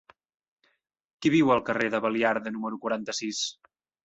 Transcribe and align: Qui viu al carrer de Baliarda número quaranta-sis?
Qui 1.25 1.31
viu 1.33 1.51
al 1.57 1.61
carrer 1.67 1.91
de 1.97 2.01
Baliarda 2.07 2.55
número 2.57 2.81
quaranta-sis? 2.89 3.45